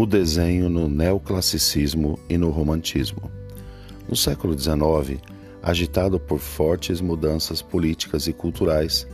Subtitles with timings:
[0.00, 3.28] o desenho no neoclassicismo e no romantismo.
[4.08, 5.20] No século XIX,
[5.60, 9.08] agitado por fortes mudanças políticas e culturais,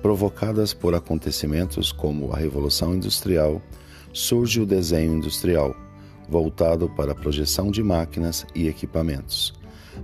[0.00, 3.60] provocadas por acontecimentos como a Revolução Industrial,
[4.12, 5.74] surge o desenho industrial,
[6.28, 9.52] voltado para a projeção de máquinas e equipamentos.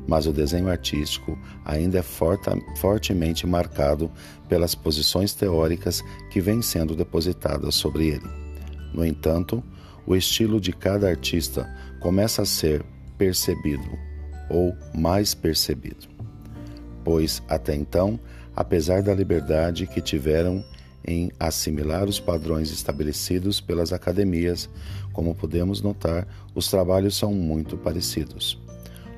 [0.09, 2.05] Mas o desenho artístico ainda é
[2.80, 4.11] fortemente marcado
[4.48, 6.02] pelas posições teóricas
[6.33, 8.29] que vêm sendo depositadas sobre ele.
[8.93, 9.62] No entanto,
[10.06, 11.69] o estilo de cada artista
[12.01, 12.84] começa a ser
[13.19, 13.98] percebido
[14.48, 16.09] ou mais percebido.
[17.05, 18.19] Pois até então,
[18.55, 20.64] apesar da liberdade que tiveram
[21.06, 24.69] em assimilar os padrões estabelecidos pelas academias,
[25.12, 28.61] como podemos notar, os trabalhos são muito parecidos.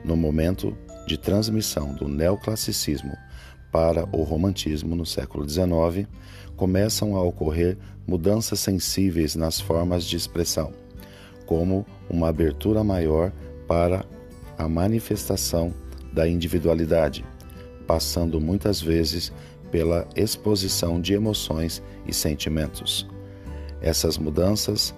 [0.04, 0.76] No momento
[1.06, 3.16] de transmissão do neoclassicismo
[3.70, 6.08] para o romantismo no século XIX,
[6.56, 10.72] começam a ocorrer mudanças sensíveis nas formas de expressão,
[11.46, 13.32] como uma abertura maior
[13.66, 14.04] para
[14.56, 15.72] a manifestação
[16.12, 17.24] da individualidade,
[17.86, 19.32] passando muitas vezes
[19.70, 23.06] pela exposição de emoções e sentimentos.
[23.80, 24.94] Essas mudanças,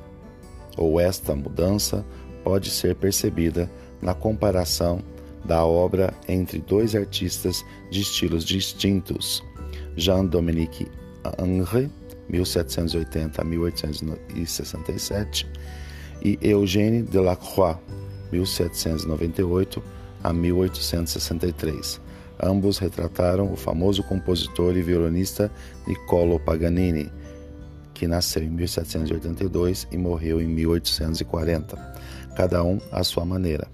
[0.77, 2.05] ou esta mudança,
[2.43, 5.03] pode ser percebida na comparação
[5.45, 9.43] da obra entre dois artistas de estilos distintos,
[9.97, 10.87] Jean-Dominique
[11.39, 11.91] Henry,
[12.29, 15.49] 1780 a 1867,
[16.23, 17.79] e Eugène Delacroix,
[18.33, 19.83] 1798
[20.23, 22.01] a 1863.
[22.43, 25.51] Ambos retrataram o famoso compositor e violonista
[25.87, 27.11] Niccolo Paganini,
[27.93, 31.77] que nasceu em 1782 e morreu em 1840,
[32.35, 33.69] cada um à sua maneira.